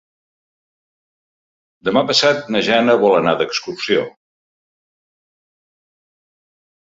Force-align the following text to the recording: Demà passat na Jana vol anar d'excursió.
Demà 1.89 2.03
passat 2.11 2.49
na 2.55 2.61
Jana 2.69 2.95
vol 3.05 3.13
anar 3.19 3.33
d'excursió. 3.41 4.05